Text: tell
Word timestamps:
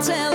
tell 0.00 0.29